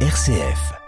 [0.00, 0.85] RCF.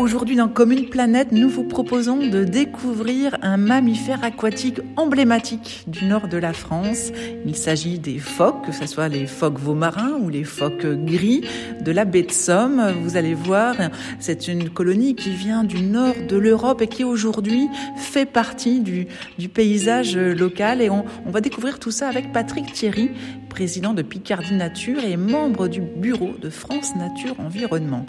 [0.00, 6.26] Aujourd'hui, dans Commune Planète, nous vous proposons de découvrir un mammifère aquatique emblématique du nord
[6.26, 7.12] de la France.
[7.44, 11.42] Il s'agit des phoques, que ce soit les phoques veaux-marins ou les phoques gris
[11.82, 12.82] de la baie de Somme.
[13.02, 13.76] Vous allez voir,
[14.20, 19.06] c'est une colonie qui vient du nord de l'Europe et qui aujourd'hui fait partie du,
[19.52, 20.80] paysage local.
[20.80, 23.10] Et on va découvrir tout ça avec Patrick Thierry,
[23.50, 28.06] président de Picardie Nature et membre du bureau de France Nature Environnement.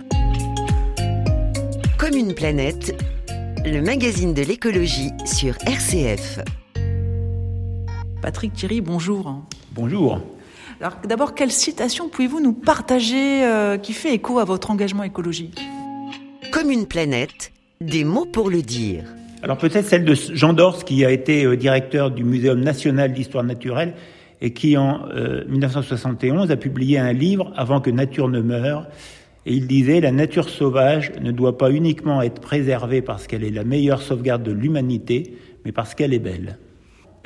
[2.02, 2.96] Comme une planète,
[3.64, 6.40] le magazine de l'écologie sur RCF.
[8.24, 9.44] Patrick Thierry, bonjour.
[9.74, 10.20] Bonjour.
[10.80, 15.62] Alors d'abord, quelle citation pouvez-vous nous partager euh, qui fait écho à votre engagement écologique?
[16.52, 17.52] Comme une planète,
[17.82, 19.04] des mots pour le dire.
[19.44, 23.44] Alors peut-être celle de Jean Dors, qui a été euh, directeur du Muséum national d'histoire
[23.44, 23.94] naturelle
[24.42, 28.88] et qui en euh, 1971 a publié un livre Avant que nature ne meure
[29.46, 33.52] et il disait, la nature sauvage ne doit pas uniquement être préservée parce qu'elle est
[33.52, 36.58] la meilleure sauvegarde de l'humanité, mais parce qu'elle est belle.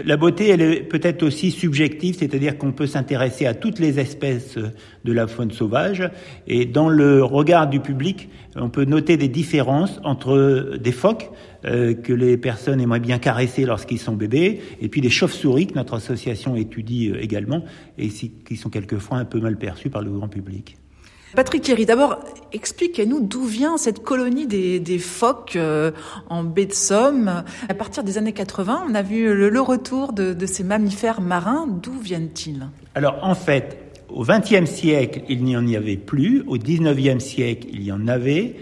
[0.04, 4.58] La beauté, elle est peut-être aussi subjective, c'est-à-dire qu'on peut s'intéresser à toutes les espèces
[4.58, 6.10] de la faune sauvage,
[6.48, 11.30] et dans le regard du public, on peut noter des différences entre des phoques
[11.64, 15.76] euh, que les personnes aimeraient bien caresser lorsqu'ils sont bébés, et puis des chauves-souris que
[15.76, 17.64] notre association étudie euh, également,
[17.98, 20.76] et qui sont quelquefois un peu mal perçus par le grand public.
[21.36, 22.20] Patrick Thierry, d'abord,
[22.54, 25.92] expliquez-nous d'où vient cette colonie des, phoques euh,
[26.30, 27.44] en baie de Somme.
[27.68, 31.68] À partir des années 80, on a vu le, retour de, ces mammifères marins.
[31.68, 32.68] D'où viennent-ils?
[32.96, 33.78] Alors, en fait,
[34.10, 36.44] au XXe siècle, il n'y en avait plus.
[36.48, 38.56] Au XIXe siècle, il y en avait.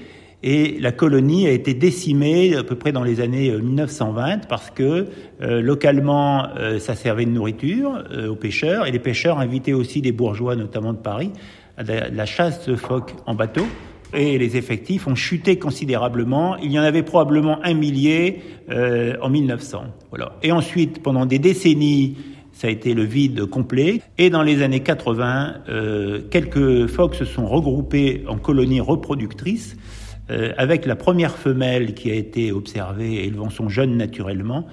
[0.45, 5.07] Et la colonie a été décimée à peu près dans les années 1920 parce que
[5.41, 10.01] euh, localement, euh, ça servait de nourriture euh, aux pêcheurs et les pêcheurs invitaient aussi
[10.01, 11.31] des bourgeois, notamment de Paris,
[11.77, 13.65] à la chasse de phoques en bateau
[14.13, 16.57] et les effectifs ont chuté considérablement.
[16.57, 19.85] Il y en avait probablement un millier euh, en 1900.
[20.09, 20.33] Voilà.
[20.43, 22.17] Et ensuite, pendant des décennies,
[22.51, 24.01] ça a été le vide complet.
[24.17, 29.75] Et dans les années 80, euh, quelques phoques se sont regroupés en colonies reproductrices.
[30.29, 34.67] Euh, avec la première femelle qui a été observée élevant son jeune naturellement,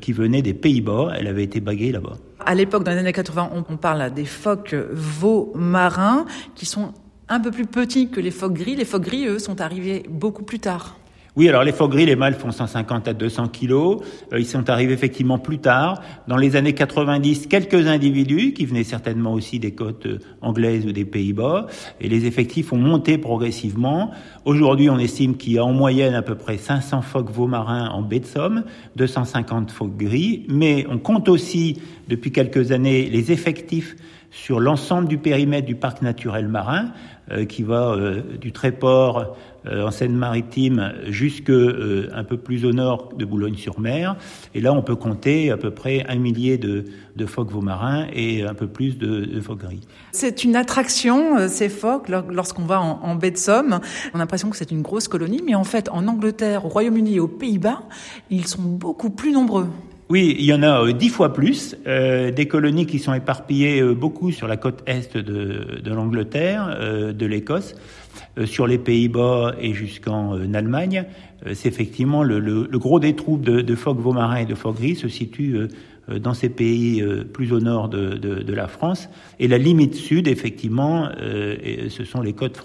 [0.00, 1.12] qui venait des Pays-Bas.
[1.16, 2.16] Elle avait été baguée là-bas.
[2.44, 6.92] À l'époque, dans les années 80, on, on parle des phoques veaux marins qui sont
[7.28, 8.76] un peu plus petits que les phoques gris.
[8.76, 10.99] Les phoques gris, eux, sont arrivés beaucoup plus tard.
[11.36, 14.02] Oui, alors les phoques gris, les mâles font 150 à 200 kilos.
[14.32, 16.02] Euh, ils sont arrivés effectivement plus tard.
[16.26, 20.92] Dans les années 90, quelques individus qui venaient certainement aussi des côtes euh, anglaises ou
[20.92, 21.66] des Pays-Bas.
[22.00, 24.10] Et les effectifs ont monté progressivement.
[24.44, 27.88] Aujourd'hui, on estime qu'il y a en moyenne à peu près 500 phoques veaux marins
[27.90, 28.64] en baie de Somme,
[28.96, 30.46] 250 phoques gris.
[30.48, 33.94] Mais on compte aussi, depuis quelques années, les effectifs
[34.30, 36.92] sur l'ensemble du périmètre du parc naturel marin,
[37.32, 39.36] euh, qui va euh, du Tréport
[39.66, 44.16] euh, en Seine-Maritime jusque un peu plus au nord de Boulogne-sur-Mer.
[44.54, 46.84] Et là, on peut compter à peu près un millier de,
[47.26, 49.80] phoques marins et un peu plus de, de phoques gris.
[50.12, 53.78] C'est une attraction, ces phoques, lorsqu'on va en, en, baie de Somme.
[54.12, 57.16] On a l'impression que c'est une grosse colonie, mais en fait, en Angleterre, au Royaume-Uni
[57.16, 57.82] et aux Pays-Bas,
[58.30, 59.68] ils sont beaucoup plus nombreux.
[60.10, 63.94] Oui, il y en a dix fois plus, euh, des colonies qui sont éparpillées euh,
[63.94, 67.76] beaucoup sur la côte est de, l'Angleterre, euh, de l'Écosse,
[68.44, 71.04] sur les Pays-Bas et jusqu'en Allemagne.
[71.54, 74.96] c'est effectivement le, le, gros des troupes de, de phoques marins et de phoques gris
[74.96, 75.68] se situe
[76.08, 79.08] dans ces pays plus au nord de, la France.
[79.38, 82.60] Et la limite sud, effectivement, ce sont les côtes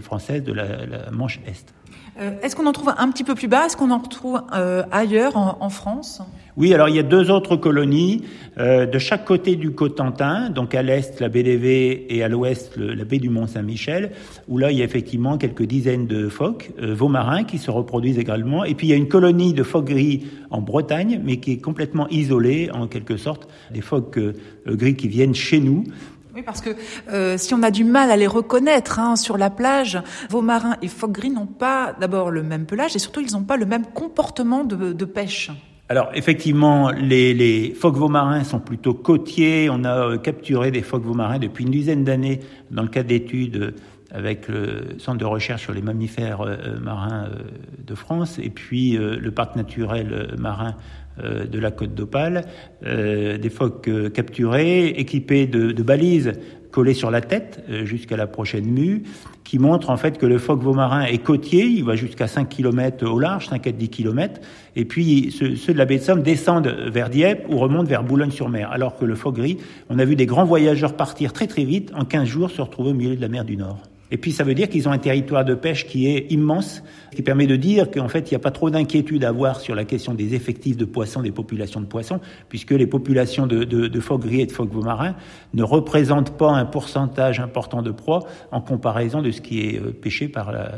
[0.00, 1.72] françaises de la Manche Est.
[2.20, 3.64] Est-ce qu'on en trouve un petit peu plus bas?
[3.64, 6.20] Est-ce qu'on en retrouve euh, ailleurs en, France?
[6.58, 8.24] Oui, alors il y a deux autres colonies
[8.58, 12.76] euh, de chaque côté du Cotentin, donc à l'est la baie d'Évé et à l'ouest
[12.76, 14.10] la baie du Mont-Saint-Michel,
[14.48, 17.70] où là il y a effectivement quelques dizaines de phoques, euh, veaux marins qui se
[17.70, 18.64] reproduisent également.
[18.64, 21.60] Et puis il y a une colonie de phoques gris en Bretagne, mais qui est
[21.62, 24.18] complètement isolée en quelque sorte, des phoques
[24.66, 25.84] gris qui viennent chez nous.
[26.34, 26.70] Oui, parce que
[27.10, 30.76] euh, si on a du mal à les reconnaître hein, sur la plage, vos marins
[30.82, 33.66] et phoques gris n'ont pas d'abord le même pelage et surtout ils n'ont pas le
[33.66, 35.50] même comportement de, pêche.
[35.88, 39.68] Alors effectivement, les, les phoques marins sont plutôt côtiers.
[39.70, 42.40] On a euh, capturé des phoques marins depuis une dizaine d'années
[42.70, 43.74] dans le cadre d'études
[44.12, 47.42] avec le Centre de recherche sur les mammifères euh, marins euh,
[47.78, 50.74] de France et puis euh, le parc naturel marin
[51.18, 52.44] de la côte d'Opale,
[52.82, 56.32] des phoques capturés, équipés de, balises
[56.70, 59.02] collés sur la tête jusqu'à la prochaine mue,
[59.50, 63.04] qui montrent en fait que le phoque vaumarin est côtier, il va jusqu'à 5 km
[63.04, 64.40] au large, 5 à 10 km,
[64.76, 68.70] et puis ceux, de la baie de Somme descendent vers Dieppe ou remontent vers Boulogne-sur-Mer,
[68.70, 69.58] alors que le phoque gris,
[69.88, 72.90] on a vu des grands voyageurs partir très très vite, en 15 jours se retrouver
[72.90, 73.80] au milieu de la mer du Nord.
[74.10, 77.16] Et puis ça veut dire qu'ils ont un territoire de pêche qui est immense, ce
[77.16, 79.74] qui permet de dire qu'en fait il n'y a pas trop d'inquiétude à avoir sur
[79.74, 84.00] la question des effectifs de poissons, des populations de poissons, puisque les populations de, de,
[84.00, 85.14] phoques gris et de phoques marins
[85.54, 89.92] ne représentent pas un pourcentage important de proie en comparaison de ce qui est euh,
[89.92, 90.72] pêché par la,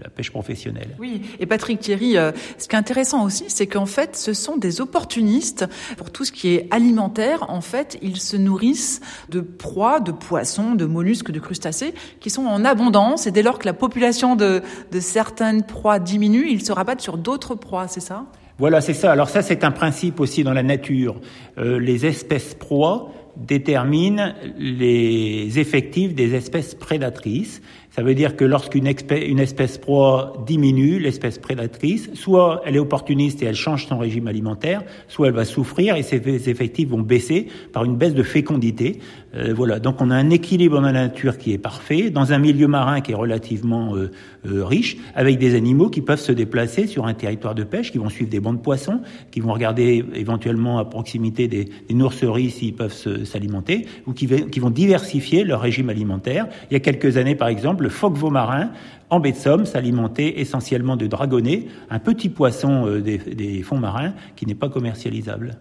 [0.00, 0.96] la pêche professionnelle.
[0.98, 4.56] Oui, et Patrick Thierry, euh, ce qui est intéressant aussi, c'est qu'en fait ce sont
[4.56, 5.66] des opportunistes
[5.96, 7.50] pour tout ce qui est alimentaire.
[7.50, 12.46] En fait, ils se nourrissent de proies, de poissons, de mollusques, de crustacés qui sont
[12.46, 16.72] en abondance et dès lors que la population de, de certaines proies diminue, ils se
[16.72, 18.24] rabattent sur d'autres proies, c'est ça?
[18.58, 19.10] Voilà, c'est ça.
[19.10, 21.20] Alors ça, c'est un principe aussi dans la nature.
[21.58, 27.62] Euh, les espèces proies déterminent les effectifs des espèces prédatrices.
[27.94, 33.42] Ça veut dire que lorsqu'une une espèce proie diminue, l'espèce prédatrice, soit elle est opportuniste
[33.42, 37.48] et elle change son régime alimentaire, soit elle va souffrir et ses effectifs vont baisser
[37.74, 38.98] par une baisse de fécondité.
[39.34, 42.38] Euh, voilà, donc on a un équilibre dans la nature qui est parfait, dans un
[42.38, 44.10] milieu marin qui est relativement euh,
[44.46, 47.98] euh, riche, avec des animaux qui peuvent se déplacer sur un territoire de pêche, qui
[47.98, 49.00] vont suivre des bancs de poissons,
[49.30, 55.44] qui vont regarder éventuellement à proximité des, des s'ils peuvent s'alimenter, ou qui vont diversifier
[55.44, 56.46] leur régime alimentaire.
[56.70, 58.70] Il y a quelques années, par exemple, le phoque vaumarin
[59.10, 64.14] en baie de Somme s'alimentait essentiellement de dragonnets, un petit poisson euh, des, fonds marins
[64.36, 65.58] qui n'est pas commercialisable.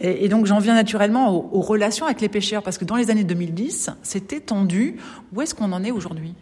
[0.00, 3.24] Et, donc j'en viens naturellement aux, relations avec les pêcheurs, parce que dans les années
[3.24, 4.96] 2010, c'était tendu.
[5.34, 6.34] Où est-ce qu'on en est aujourd'hui?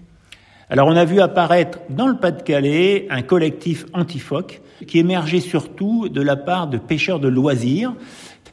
[0.71, 6.21] Alors on a vu apparaître dans le Pas-de-Calais un collectif anti-phoque qui émergeait surtout de
[6.21, 7.95] la part de pêcheurs de loisirs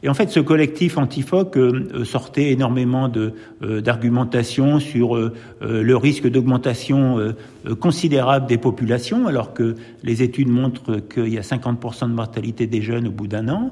[0.06, 6.28] et en fait, ce collectif antifoque euh, sortait énormément euh, d'argumentation sur euh, le risque
[6.28, 7.34] d'augmentation
[7.80, 12.84] considérable des populations, alors que les études montrent qu'il y a 50% de mortalité des
[12.84, 13.72] jeunes au bout d'un an,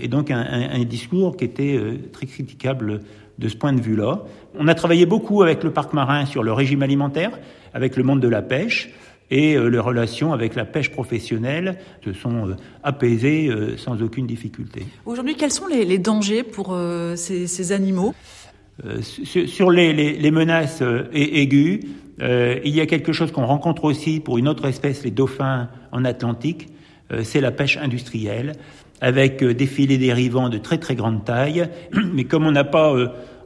[0.00, 1.80] et donc un, un, discours qui était
[2.12, 3.00] très critiquable
[3.38, 4.22] de ce point de vue-là.
[4.56, 7.32] On a travaillé beaucoup avec le parc marin sur le régime alimentaire,
[7.74, 8.90] avec le monde de la pêche
[9.30, 14.26] et euh, les relations avec la pêche professionnelle se sont euh, apaisées euh, sans aucune
[14.26, 14.86] difficulté.
[15.06, 16.76] Aujourd'hui, quels sont les, les dangers pour
[17.16, 18.14] ces, ces, animaux?
[19.02, 20.82] Sur, les, les, les, menaces
[21.12, 21.80] aiguës,
[22.20, 26.04] il y a quelque chose qu'on rencontre aussi pour une autre espèce, les dauphins en
[26.04, 26.68] Atlantique,
[27.24, 28.52] c'est la pêche industrielle,
[29.00, 31.68] avec des filets dérivants de très très grande taille.
[32.14, 32.94] Mais comme on n'a pas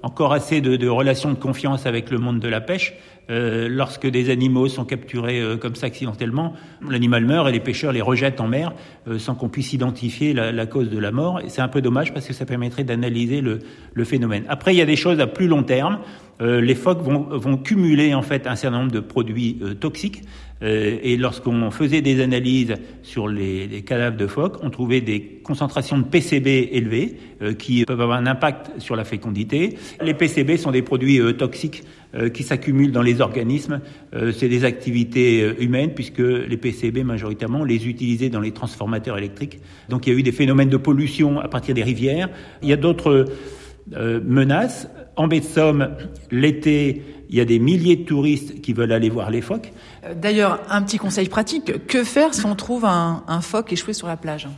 [0.03, 2.95] encore assez de, de relations de confiance avec le monde de la pêche,
[3.31, 6.55] euh, lorsque des animaux sont capturés euh, comme ça accidentellement,
[6.87, 8.73] l'animal meurt et les pêcheurs les rejettent en mer
[9.07, 11.41] euh, sans qu'on puisse identifier la, la, cause de la mort.
[11.41, 13.61] Et c'est un peu dommage parce que ça permettrait d'analyser le,
[13.95, 14.45] le, phénomène.
[14.49, 16.01] Après, il y a des choses à plus long terme.
[16.41, 20.23] les phoques vont, vont, cumuler en fait un certain nombre de produits toxiques.
[20.63, 26.05] Et lorsqu'on faisait des analyses sur les, cadavres de phoques, on trouvait des concentrations de
[26.05, 27.17] PCB élevées
[27.59, 29.77] qui peuvent avoir un impact sur la fécondité.
[30.01, 31.83] Les PCB sont des produits toxiques
[32.15, 33.81] euh, qui s'accumulent dans les organismes.
[34.15, 39.17] Euh, c'est des activités euh, humaines puisque les PCB majoritairement les utilisait dans les transformateurs
[39.17, 39.61] électriques.
[39.89, 42.29] Donc il y a eu des phénomènes de pollution à partir des rivières.
[42.63, 43.25] Il y a d'autres
[43.91, 44.89] menaces.
[45.17, 45.97] En baie de Somme,
[46.31, 49.73] l'été, il y a des milliers de touristes qui veulent aller voir les phoques.
[50.17, 54.07] D'ailleurs, un petit conseil pratique, que faire si on trouve un, un phoque échoué sur
[54.07, 54.49] la plage?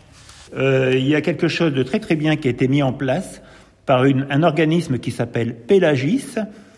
[0.57, 2.93] Euh, Il y a quelque chose de très très bien qui a été mis en
[2.93, 3.43] place
[3.87, 6.37] par une, un organisme qui s'appelle Pélagis,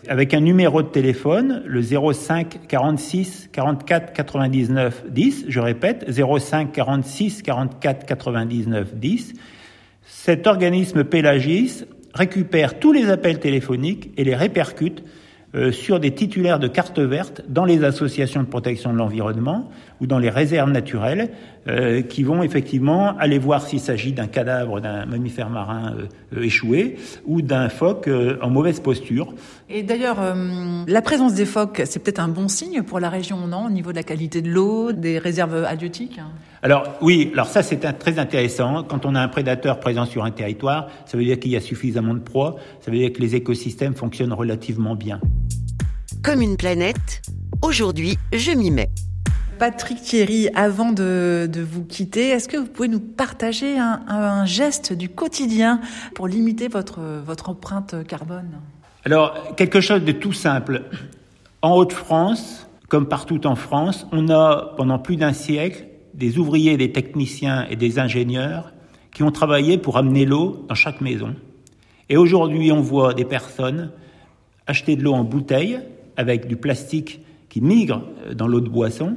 [0.08, 5.46] avec un numéro de téléphone, le 05 46 44 99 10.
[5.48, 9.34] Je répète, 05 46 44 99 10.
[10.04, 11.84] Cet organisme Pélagis
[12.16, 15.04] récupère tous les appels téléphoniques et les répercute
[15.54, 19.70] euh, sur des titulaires de cartes vertes dans les associations de protection de l'environnement
[20.00, 21.30] ou dans les réserves naturelles
[21.68, 25.94] euh, qui vont effectivement aller voir s'il s'agit d'un cadavre d'un mammifère marin
[26.34, 28.08] euh, échoué ou d'un phoque
[28.40, 29.34] en mauvaise posture.
[29.68, 30.18] Et d'ailleurs,
[30.86, 33.90] la présence des phoques, c'est peut-être un bon signe pour la région, non, au niveau
[33.90, 36.20] de la qualité de l'eau, des réserves halieutiques
[36.66, 38.82] alors oui, alors ça c'est très intéressant.
[38.82, 41.60] Quand on a un prédateur présent sur un territoire, ça veut dire qu'il y a
[41.60, 45.20] suffisamment de proies, ça veut dire que les écosystèmes fonctionnent relativement bien.
[46.24, 47.22] Comme une planète,
[47.62, 48.90] aujourd'hui je m'y mets.
[49.58, 55.08] Patrick Thierry, avant de, vous quitter, est-ce que vous pouvez nous partager un, geste du
[55.08, 55.80] quotidien
[56.14, 58.60] pour limiter votre, votre empreinte carbone?
[59.04, 60.82] Alors, quelque chose de tout simple.
[61.62, 66.92] En Haute-France, comme partout en France, on a pendant plus d'un siècle des ouvriers, des
[66.92, 68.72] techniciens et des ingénieurs
[69.12, 71.34] qui ont travaillé pour amener l'eau dans chaque maison.
[72.08, 73.90] Et aujourd'hui, on voit des personnes
[74.66, 75.80] acheter de l'eau en bouteille
[76.16, 78.02] avec du plastique qui migre
[78.34, 79.16] dans l'eau de boisson,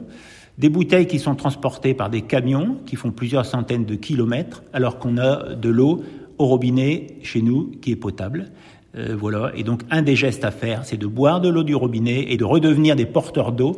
[0.57, 4.99] des bouteilles qui sont transportées par des camions qui font plusieurs centaines de kilomètres, alors
[4.99, 6.03] qu'on a de l'eau
[6.37, 8.51] au robinet chez nous qui est potable.
[8.95, 9.51] Euh, voilà.
[9.55, 12.37] Et donc, un des gestes à faire, c'est de boire de l'eau du robinet et
[12.37, 13.77] de redevenir des porteurs d'eau.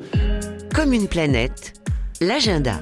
[0.73, 1.73] Comme une planète,
[2.19, 2.81] l'agenda.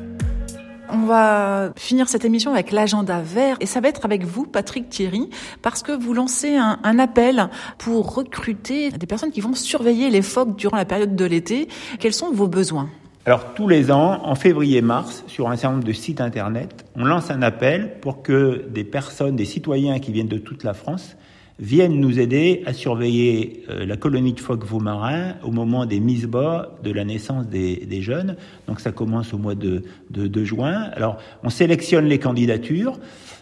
[0.91, 4.89] On va finir cette émission avec l'agenda vert et ça va être avec vous, Patrick
[4.89, 5.29] Thierry,
[5.61, 10.55] parce que vous lancez un, appel pour recruter des personnes qui vont surveiller les phoques
[10.55, 11.67] durant la période de l'été.
[11.99, 12.89] Quels sont vos besoins?
[13.27, 17.29] Alors tous les ans, en février-mars, sur un certain nombre de sites internet, on lance
[17.29, 21.15] un appel pour que des personnes, des citoyens qui viennent de toute la France,
[21.59, 26.25] viennent nous aider à surveiller euh, la colonie de phoques vaumarins au moment des mises
[26.25, 28.35] bas de la naissance des, des, jeunes.
[28.67, 30.89] Donc ça commence au mois de, de, de juin.
[30.93, 32.99] Alors on sélectionne les candidatures.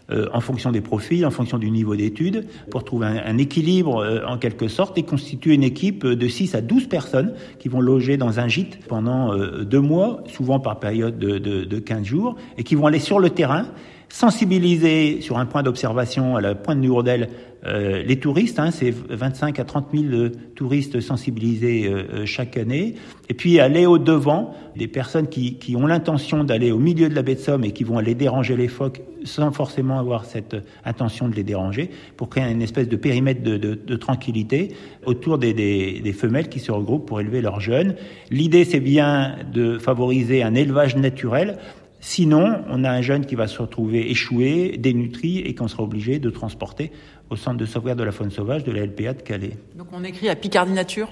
[0.09, 3.97] Euh, en fonction des profils, en fonction du niveau d'études, pour trouver un, un équilibre
[3.97, 7.81] euh, en quelque sorte et constituer une équipe de 6 à 12 personnes qui vont
[7.81, 12.05] loger dans un gîte pendant euh, deux mois, souvent par période de, de, de 15
[12.05, 13.67] jours, et qui vont aller sur le terrain
[14.09, 17.29] sensibiliser sur un point d'observation à la pointe de Nourdel
[17.65, 22.95] euh, les touristes, hein, c'est 25 à 30 000 euh, touristes sensibilisés euh, chaque année,
[23.29, 27.15] et puis aller au devant des personnes qui, qui ont l'intention d'aller au milieu de
[27.15, 30.55] la baie de Somme et qui vont aller déranger les phoques sans forcément avoir cette
[30.85, 35.39] intention de les déranger, pour créer une espèce de périmètre de, de, de tranquillité autour
[35.39, 37.95] des, des, des, femelles qui se regroupent pour élever leurs jeunes.
[38.29, 41.57] L'idée, c'est bien de favoriser un élevage naturel
[41.99, 46.19] Sinon, on a un jeune qui va se retrouver échoué, dénutri et qu'on sera obligé
[46.19, 46.91] de transporter
[47.29, 49.57] au centre de sauvegarde de la faune sauvage de la LPA de Calais.
[49.75, 51.09] Donc on écrit à Picardie Nature?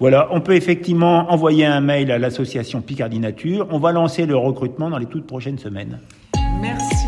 [0.00, 3.68] Voilà, on peut effectivement envoyer un mail à l'association Picardie Nature.
[3.70, 6.00] On va lancer le recrutement dans les toutes prochaines semaines.
[6.60, 7.03] Merci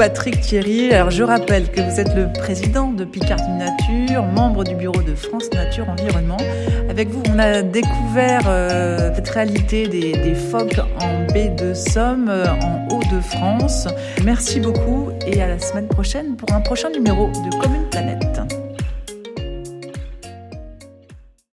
[0.00, 0.94] Patrick Thierry.
[0.94, 5.14] Alors je rappelle que vous êtes le président de Picardie Nature, membre du bureau de
[5.14, 6.38] France Nature Environnement.
[6.88, 12.46] Avec vous, on a découvert euh, cette réalité des, phoques en baie de Somme, euh,
[12.46, 13.88] en Haut-de-France.
[14.24, 18.19] Merci beaucoup et à la semaine prochaine pour un prochain numéro de Commune Planète.